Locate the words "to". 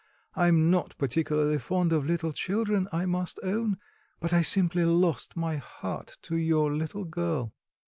6.23-6.35